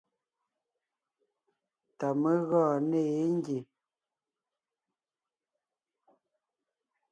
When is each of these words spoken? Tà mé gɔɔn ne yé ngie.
Tà 1.97 2.07
mé 2.21 2.31
gɔɔn 2.49 2.77
ne 2.89 2.99
yé 3.13 3.21
ngie. 3.37 3.59